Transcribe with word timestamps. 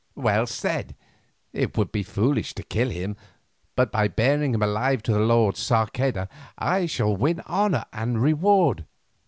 "Well 0.15 0.47
said. 0.47 0.95
It 1.53 1.77
would 1.77 1.91
be 1.91 2.01
foolish 2.01 2.55
to 2.55 2.63
kill 2.63 2.89
him, 2.89 3.15
but 3.75 3.91
by 3.91 4.07
bearing 4.07 4.55
him 4.55 4.63
alive 4.63 5.03
to 5.03 5.13
the 5.13 5.19
lord 5.19 5.57
Sarceda, 5.57 6.27
I 6.57 6.87
shall 6.87 7.15
win 7.15 7.41
honour 7.41 7.85
and 7.93 8.19
reward. 8.19 8.85